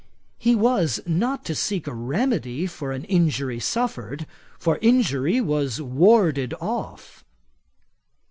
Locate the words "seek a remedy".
1.53-2.65